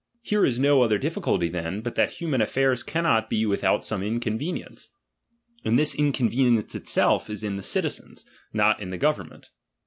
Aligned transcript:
Here 0.23 0.43
is 0.43 0.59
no 0.59 0.81
other 0.81 0.97
difficulty 0.97 1.47
"len, 1.51 1.81
but 1.81 1.93
that 1.93 2.13
human 2.13 2.41
alfaij 2.41 2.71
s 2.73 2.81
cannot 2.81 3.29
be 3.29 3.45
without 3.45 3.85
some 3.85 4.01
inconve 4.01 4.41
iiiencG. 4.51 4.87
And 5.63 5.77
this 5.77 5.93
inconvenience 5.93 6.73
itself 6.73 7.29
is 7.29 7.43
in 7.43 7.55
the 7.55 7.61
citizens, 7.61 8.25
not 8.51 8.79
in 8.81 8.89
llie 8.89 8.97
government. 8.99 9.51